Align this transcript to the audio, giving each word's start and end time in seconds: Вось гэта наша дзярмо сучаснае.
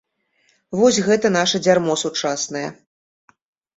Вось 0.79 0.97
гэта 1.09 1.27
наша 1.37 1.57
дзярмо 1.67 1.93
сучаснае. 2.05 2.67